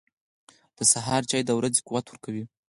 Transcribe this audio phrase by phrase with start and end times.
[0.77, 2.43] •د سهار چای د ورځې قوت ورکوي.